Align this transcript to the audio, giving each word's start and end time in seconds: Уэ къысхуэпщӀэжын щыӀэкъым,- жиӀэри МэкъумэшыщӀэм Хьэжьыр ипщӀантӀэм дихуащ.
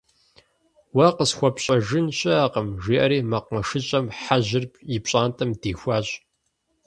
Уэ 0.95 1.07
къысхуэпщӀэжын 1.15 2.07
щыӀэкъым,- 2.17 2.67
жиӀэри 2.83 3.19
МэкъумэшыщӀэм 3.29 4.05
Хьэжьыр 4.21 4.63
ипщӀантӀэм 4.95 5.49
дихуащ. 5.61 6.07